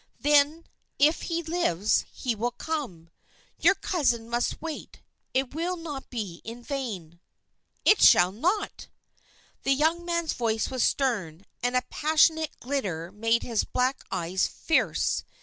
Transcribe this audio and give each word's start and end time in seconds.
"Then, 0.19 0.65
if 0.97 1.21
he 1.29 1.43
lives, 1.43 2.05
he 2.11 2.33
will 2.33 2.49
come. 2.49 3.11
Your 3.59 3.75
cousin 3.75 4.27
must 4.27 4.59
wait; 4.59 4.99
it 5.31 5.53
will 5.53 5.77
not 5.77 6.09
be 6.09 6.41
in 6.43 6.63
vain." 6.63 7.19
"It 7.85 8.01
shall 8.01 8.31
not!" 8.31 8.87
The 9.61 9.73
young 9.75 10.03
man's 10.03 10.33
voice 10.33 10.71
was 10.71 10.81
stern, 10.81 11.45
and 11.61 11.75
a 11.77 11.83
passionate 11.91 12.59
glitter 12.59 13.11
made 13.11 13.43
his 13.43 13.63
black 13.63 14.03
eyes 14.09 14.47
fierce. 14.47 15.23